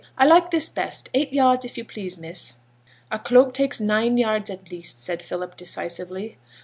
[0.17, 1.11] 'I like this best.
[1.13, 2.57] Eight yards, if you please, miss.'
[3.11, 6.37] 'A cloak takes nine yards, at least,' said Philip, decisively.